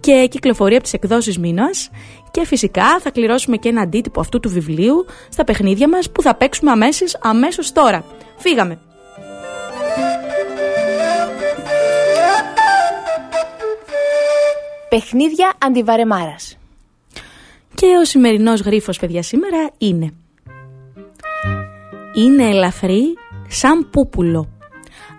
[0.00, 1.90] και κυκλοφορεί από τις εκδόσεις Μίνωας
[2.30, 6.34] και φυσικά θα κληρώσουμε και ένα αντίτυπο αυτού του βιβλίου στα παιχνίδια μας που θα
[6.34, 8.04] παίξουμε αμέσως, αμέσως τώρα.
[8.36, 8.78] Φύγαμε!
[14.88, 16.58] Παιχνίδια αντιβαρεμάρας.
[17.74, 20.14] Και ο σημερινός γρίφος παιδιά σήμερα είναι
[22.14, 23.02] Είναι ελαφρύ
[23.48, 24.48] σαν πούπουλο.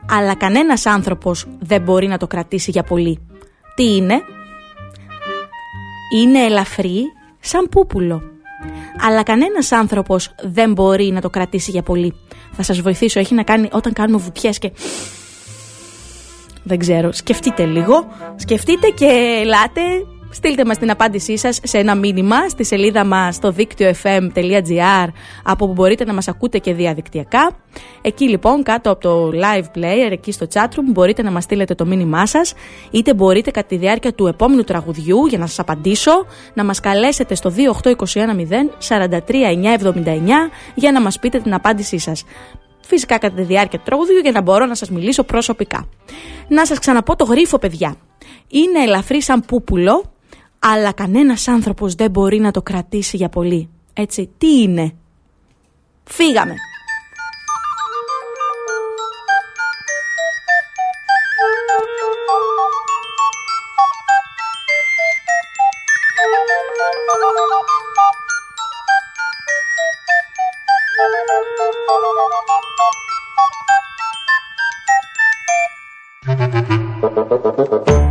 [0.09, 3.19] Αλλά κανένας άνθρωπος δεν μπορεί να το κρατήσει για πολύ.
[3.75, 4.21] Τι είναι;
[6.21, 7.03] Είναι ελαφρύ
[7.39, 8.21] σαν πούπουλο.
[9.07, 12.13] Αλλά κανένας άνθρωπος δεν μπορεί να το κρατήσει για πολύ.
[12.51, 14.71] Θα σας βοηθήσω, έχει να κάνει όταν κάνουμε βουτιές και...
[16.63, 19.81] Δεν ξέρω, σκεφτείτε λίγο Σκεφτείτε και ελάτε
[20.33, 25.07] Στείλτε μας την απάντησή σας σε ένα μήνυμα στη σελίδα μας στο δίκτυο fm.gr
[25.43, 27.51] από που μπορείτε να μας ακούτε και διαδικτυακά.
[28.01, 31.85] Εκεί λοιπόν κάτω από το live player, εκεί στο chatroom μπορείτε να μας στείλετε το
[31.85, 32.53] μήνυμά σας
[32.91, 37.35] είτε μπορείτε κατά τη διάρκεια του επόμενου τραγουδιού για να σας απαντήσω να μας καλέσετε
[37.35, 37.53] στο
[37.83, 37.95] 28210
[38.87, 39.29] 43979
[40.75, 42.23] για να μας πείτε την απάντησή σας.
[42.87, 45.87] Φυσικά κατά τη διάρκεια του τραγουδιού για να μπορώ να σας μιλήσω προσωπικά.
[46.47, 47.95] Να σας ξαναπώ το γρίφο παιδιά.
[48.47, 50.03] Είναι ελαφρύ σαν πούπουλο
[50.63, 53.69] αλλά κανένας άνθρωπος δεν μπορεί να το κρατήσει για πολύ.
[53.93, 54.93] Έτσι, τι είναι;
[56.03, 56.55] Φύγαμε.
[77.55, 78.10] Πήρα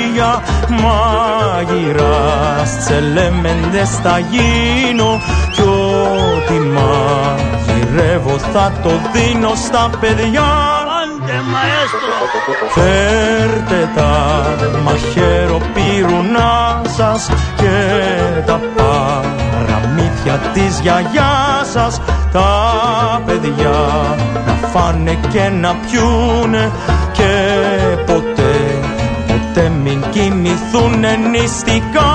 [0.81, 10.49] μάγειρας τσελέμεντες θα γίνω κι ό,τι μαγειρεύω θα το δίνω στα παιδιά.
[12.69, 14.11] Φέρτε τα
[14.83, 17.71] μαχαιροπύρουνα σας και
[18.45, 22.01] τα παραμύθια της γιαγιάς σας.
[22.31, 23.69] Τα παιδιά
[24.45, 26.71] να φάνε και να πιούνε
[27.11, 27.31] και
[27.95, 28.00] ποτέ,
[29.53, 30.99] ποτέ μην κοιμηθούν
[31.31, 32.11] νηστικά.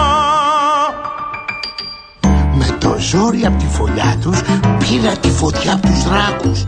[2.54, 4.40] Με το ζόρι από τη φωλιά τους
[4.78, 6.64] πήρα τη φωτιά από τους δράκους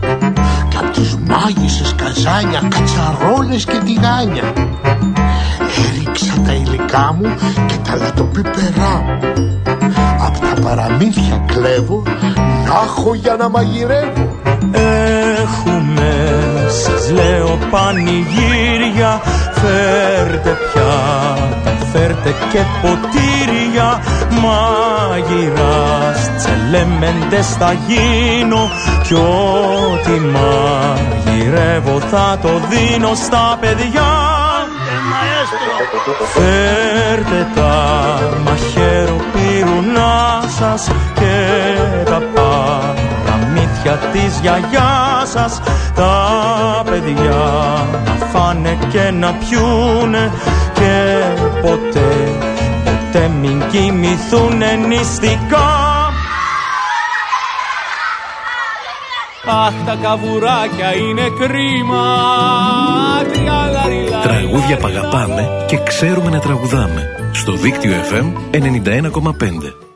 [0.69, 4.53] και από τις μάγισσες καζάνια, κατσαρόλες και τηγάνια.
[5.87, 7.35] Έριξα τα υλικά μου
[7.67, 9.17] και τα λατοπίπερά μου
[10.25, 12.03] Απ' τα παραμύθια κλέβω
[12.65, 14.35] να έχω για να μαγειρεύω.
[14.71, 19.21] Έχουμες, σας λέω πανηγύρια
[19.61, 24.01] Φέρτε πιάτα, φέρτε και ποτήρια
[24.41, 28.69] Μάγειρας, τσελέμεντες θα γίνω
[29.03, 34.37] Κι ό,τι μαγειρεύω θα το δίνω στα παιδιά.
[36.33, 41.45] Φέρτε τα μαχαίρο πυρουνά σας και
[42.05, 42.21] τα
[43.83, 45.61] παραμύθια της γιαγιάς σας
[45.95, 50.31] τα παιδιά να φάνε και να πιούνε
[50.73, 51.19] και
[51.61, 52.09] ποτέ,
[52.83, 55.87] ποτέ μην κοιμηθούνε νηστικά
[59.45, 62.05] Αχ τα καβουράκια είναι κρίμα
[64.23, 67.07] Τραγούδια που αγαπάμε και ξέρουμε να τραγουδάμε.
[67.31, 69.88] Στο δίκτυο FM 91,5.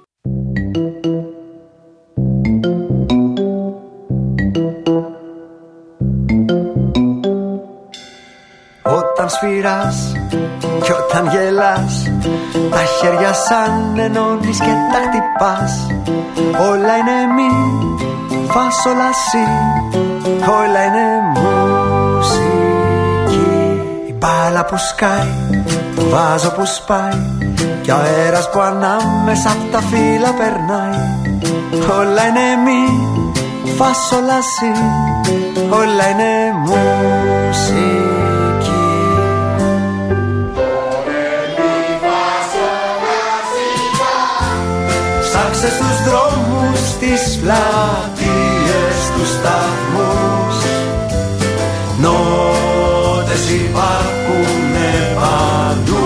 [9.33, 10.11] Σφυράς.
[10.83, 11.93] Και όταν γελάς
[12.71, 15.87] Τα χέρια σαν ενώνεις και τα χτυπάς.
[16.69, 17.51] Όλα είναι μη,
[18.47, 19.45] φας όλα σι.
[20.59, 21.05] Όλα είναι
[22.15, 22.61] μουσική.
[24.07, 25.63] Η μπάλα που σκάει,
[25.95, 27.21] το βάζο που σπάει.
[27.81, 31.01] Και ο αέρας που ανάμεσα απ' τα φύλλα περνάει.
[31.99, 32.83] Όλα είναι μη,
[33.77, 34.71] φας όλα σι.
[35.69, 37.12] Όλα είναι μουσική
[47.03, 50.55] στις πλατείες, τους σταθμούς.
[52.01, 56.05] Νότες υπάρχουνε παντού.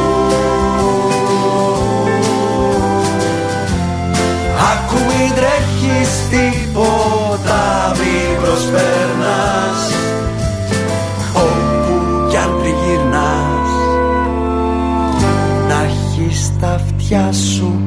[4.71, 9.79] Άκου μην τρέχεις τίποτα μην προσπέρνας
[11.33, 13.69] Όπου κι αν τριγυρνάς
[15.67, 17.86] Να έχεις τα αυτιά σου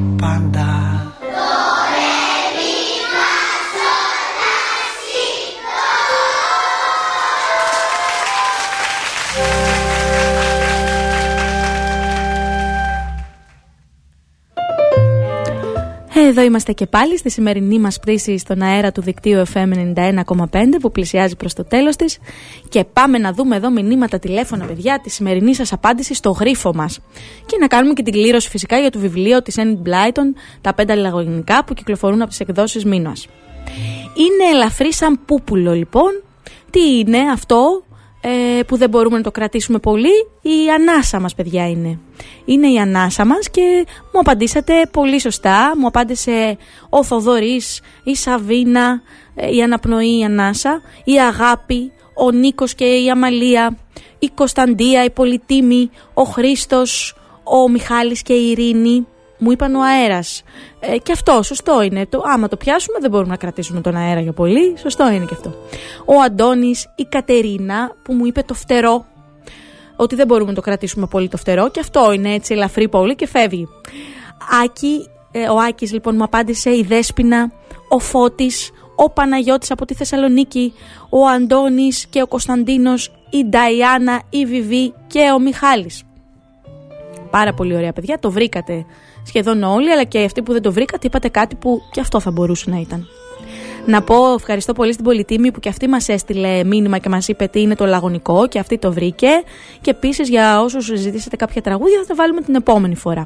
[16.30, 20.34] Εδώ είμαστε και πάλι στη σημερινή μας πτήση στον αέρα του δικτύου FM 91,5
[20.80, 22.18] που πλησιάζει προς το τέλος της
[22.68, 27.00] και πάμε να δούμε εδώ μηνύματα τηλέφωνα παιδιά τη σημερινή σας απάντηση στο γρίφο μας
[27.46, 30.94] και να κάνουμε και την κλήρωση φυσικά για το βιβλίο της Enid Blyton τα πέντε
[30.94, 33.26] λαγωνικά που κυκλοφορούν από τις εκδόσεις Μίνωας.
[34.14, 36.22] Είναι ελαφρύ σαν πούπουλο λοιπόν.
[36.70, 37.82] Τι είναι αυτό;
[38.20, 41.98] Ε, που δεν μπορούμε να το κρατήσουμε πολύ, η ανάσα μας παιδιά είναι.
[42.44, 45.72] Είναι η ανάσα μας και μου απαντήσατε πολύ σωστά.
[45.78, 46.56] Μου απάντησε
[46.88, 49.02] ο Θοδωρής, η Σαβίνα,
[49.34, 53.78] ε, η Αναπνοή, η Ανάσα, η Αγάπη, ο Νίκος και η Αμαλία,
[54.18, 59.06] η Κωνσταντία, η Πολυτίμη, ο Χρήστος, ο Μιχάλης και η Ειρήνη.
[59.42, 60.42] Μου είπαν ο αέρας.
[60.80, 62.06] Ε, και αυτό, σωστό είναι.
[62.06, 64.74] Το, άμα το πιάσουμε, δεν μπορούμε να κρατήσουμε τον αέρα για πολύ.
[64.78, 65.54] Σωστό είναι και αυτό.
[66.04, 69.04] Ο Αντώνης, η Κατερίνα, που μου είπε το φτερό.
[69.96, 71.70] Ότι δεν μπορούμε να το κρατήσουμε πολύ το φτερό.
[71.70, 73.68] Και αυτό είναι έτσι ελαφρύ πολύ και φεύγει.
[74.64, 77.52] Άκη, ε, ο Άκης λοιπόν μου απάντησε η Δέσποινα,
[77.88, 80.72] ο Φώτης, ο Παναγιώτης από τη Θεσσαλονίκη,
[81.08, 86.02] ο Αντώνης και ο Κωνσταντίνος, η Νταϊάννα, η Βιβί και ο Μιχάλης.
[87.30, 88.84] Πάρα πολύ ωραία παιδιά, το βρήκατε
[89.24, 92.30] σχεδόν όλοι, αλλά και αυτοί που δεν το βρήκατε είπατε κάτι που και αυτό θα
[92.30, 93.08] μπορούσε να ήταν.
[93.86, 97.46] Να πω ευχαριστώ πολύ στην Πολυτήμη που και αυτή μας έστειλε μήνυμα και μας είπε
[97.46, 99.28] τι είναι το λαγωνικό και αυτή το βρήκε
[99.80, 103.24] και επίσης για όσους ζητήσατε κάποια τραγούδια θα τα βάλουμε την επόμενη φορά.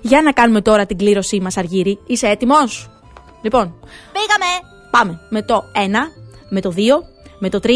[0.00, 1.98] Για να κάνουμε τώρα την κλήρωσή μας Αργύρι.
[2.06, 2.90] Είσαι έτοιμος;
[3.42, 3.74] Λοιπόν,
[4.12, 4.70] Πήγαμε!
[4.90, 5.78] πάμε με το 1,
[6.48, 6.80] με το 2,
[7.38, 7.68] με το 3.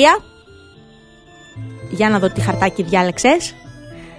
[1.90, 3.54] Για να δω τι χαρτάκι διάλεξες.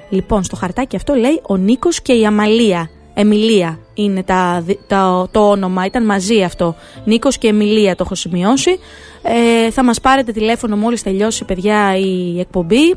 [0.10, 2.90] Λοιπόν, στο χαρτάκι αυτό λέει ο Νίκος και η Αμαλία.
[3.18, 6.76] Εμιλία είναι τα, δι- τα- το όνομα, ήταν μαζί αυτό.
[7.06, 8.80] Νίκος και Εμιλία το έχω σημειώσει.
[9.24, 12.96] Ε, θα μας πάρετε τηλέφωνο μόλις τελειώσει παιδιά η εκπομπή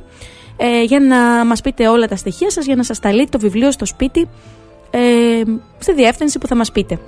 [0.56, 3.70] ε, για να μας πείτε όλα τα στοιχεία σας για να σας σταλεί το βιβλίο
[3.72, 4.28] στο σπίτι
[4.90, 4.98] ε,
[5.78, 6.98] στη διεύθυνση που θα μας πείτε.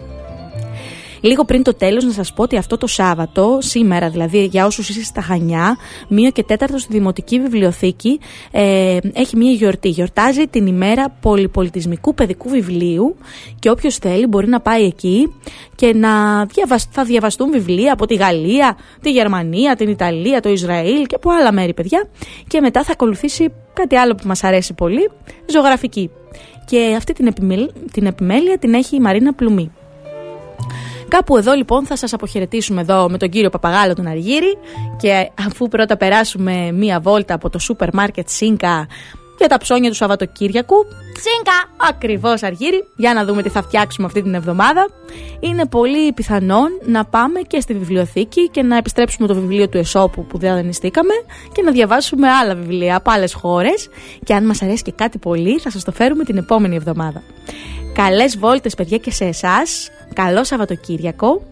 [1.20, 4.88] Λίγο πριν το τέλος, να σας πω ότι αυτό το Σάββατο, σήμερα δηλαδή, για όσους
[4.88, 5.76] είστε στα Χανιά,
[6.08, 9.88] 1 και 4 στη Δημοτική Βιβλιοθήκη, ε, έχει μία γιορτή.
[9.88, 13.16] Γιορτάζει την ημέρα πολυπολιτισμικού παιδικού βιβλίου
[13.58, 15.34] και όποιος θέλει μπορεί να πάει εκεί
[15.74, 16.88] και να διαβασ...
[16.90, 21.52] θα διαβαστούν βιβλία από τη Γαλλία, τη Γερμανία, την Ιταλία, το Ισραήλ και από άλλα
[21.52, 22.08] μέρη, παιδιά.
[22.46, 25.10] Και μετά θα ακολουθήσει κάτι άλλο που μας αρέσει πολύ,
[25.46, 26.10] ζωγραφική.
[26.64, 27.34] Και αυτή την,
[27.92, 29.72] την επιμέλεια την έχει η Μαρίνα Πλουμή.
[31.10, 34.58] Κάπου εδώ λοιπόν θα σας αποχαιρετήσουμε εδώ με τον κύριο Παπαγάλο τον Αργύρη
[34.96, 38.86] και αφού πρώτα περάσουμε μία βόλτα από το σούπερ μάρκετ Σίνκα
[39.38, 40.76] για τα ψώνια του Σαββατοκύριακου.
[41.20, 41.88] Σίνκα!
[41.88, 44.88] Ακριβώς αργύρι, για να δούμε τι θα φτιάξουμε αυτή την εβδομάδα.
[45.40, 50.26] Είναι πολύ πιθανόν να πάμε και στη βιβλιοθήκη και να επιστρέψουμε το βιβλίο του Εσώπου
[50.26, 51.12] που δεν δανειστήκαμε
[51.52, 53.88] και να διαβάσουμε άλλα βιβλία από άλλες χώρες.
[54.24, 57.22] Και αν μας αρέσει και κάτι πολύ, θα σας το φέρουμε την επόμενη εβδομάδα.
[57.92, 59.90] Καλές βόλτες, παιδιά, και σε εσάς.
[60.14, 61.42] Καλό Σαββατοκύριακο.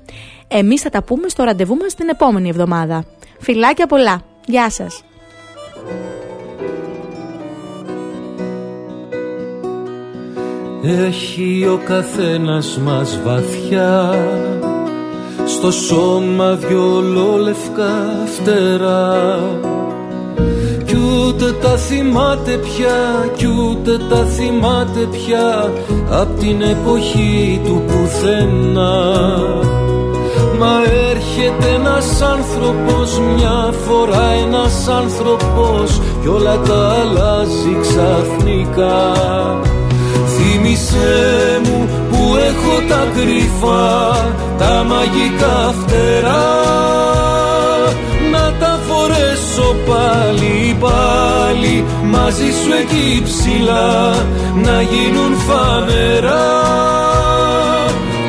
[0.48, 3.04] Εμείς θα τα πούμε στο ραντεβού μας την επόμενη εβδομάδα.
[3.38, 4.22] Φιλάκια πολλά.
[4.46, 5.02] Γεια σας.
[10.82, 14.14] Έχει ο καθένας μας βαθιά
[15.46, 17.00] Στο σώμα δυο
[17.38, 19.38] λευκά φτερά
[19.90, 19.97] Κι
[21.28, 25.72] ούτε τα θυμάται πια Κι ούτε τα θυμάται πια
[26.10, 28.96] Απ' την εποχή του πουθενά.
[30.58, 30.74] Μα
[31.10, 39.14] έρχεται ένας άνθρωπος μια φορά ένας άνθρωπος Κι όλα τα αλλάζει ξαφνικά.
[40.26, 44.16] Θύμησέ μου που έχω τα κρυφά
[44.58, 46.28] τα μαγικά φτερά.
[46.28, 47.17] να τα
[49.38, 54.10] φορέσω πάλι πάλι μαζί σου εκεί ψηλά
[54.54, 56.66] να γίνουν φανερά.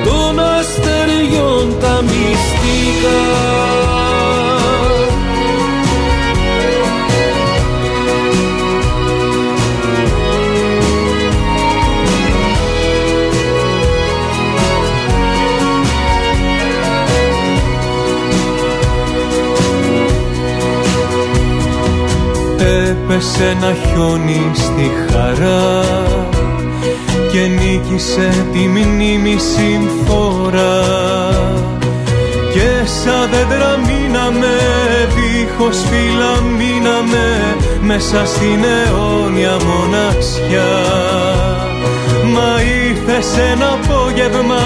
[0.06, 3.79] Των αστεριών τα μυστικά
[23.20, 25.84] Έπεσε ένα χιόνι στη χαρά
[27.32, 30.82] και νίκησε τη μνήμη συμφορά.
[32.54, 34.56] Και σαν δέντρα μείναμε
[35.16, 40.70] δίχως φύλλα μείναμε μέσα στην αιώνια μοναξιά
[42.34, 42.52] Μα
[42.88, 44.64] ήρθες ένα απόγευμα,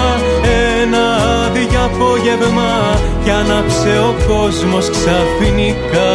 [0.82, 1.04] ένα
[1.44, 6.14] άδειο απόγευμα κι άναψε ο κόσμος ξαφνικά.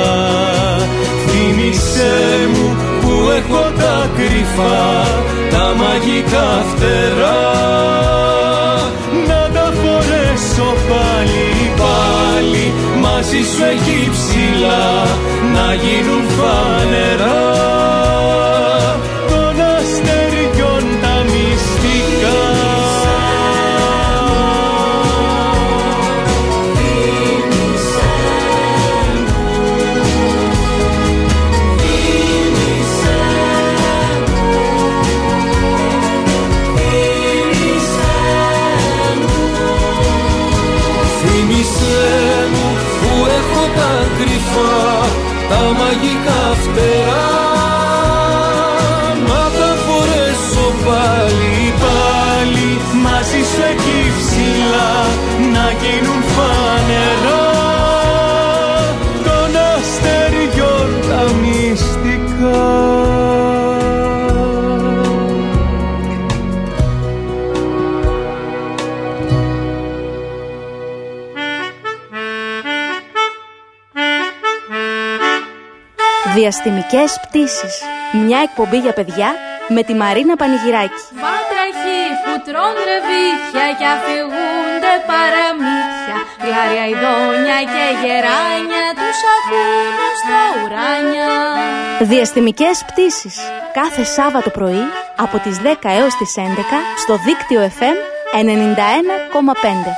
[1.28, 2.18] Θύμησέ
[2.54, 5.06] μου που έχω τα κρυφά
[5.52, 7.42] τα μαγικά φτερά.
[9.28, 15.06] Να τα φορέσω πάλι πάλι μαζί σου εκεί ψηλά
[15.54, 18.09] να γίνουν φανερά
[76.90, 77.76] Διαστημικές πτήσεις.
[78.26, 79.30] Μια εκπομπή για παιδιά
[79.76, 81.02] με τη Μαρίνα Πανηγυράκη.
[81.24, 86.18] Βάτραχοι που τρών ρεβίθια και αφηγούνται παραμύθια.
[86.46, 91.32] Γλάρια ειδόνια και γεράνια τους ακούν στα ουράνια.
[92.12, 93.36] Διαστημικές πτήσεις.
[93.74, 94.86] Κάθε Σάββατο πρωί
[95.26, 97.98] από τις 10 έως τις 11 στο δίκτυο FM
[98.34, 99.92] 91,5.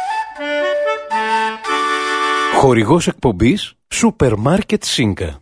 [2.53, 5.41] Χορηγός εκπομπής Σούπερ Μάρκετ Σίνκα.